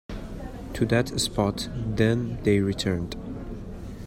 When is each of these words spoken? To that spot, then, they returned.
To 0.73 0.85
that 0.87 1.19
spot, 1.19 1.69
then, 1.75 2.39
they 2.41 2.59
returned. 2.59 3.15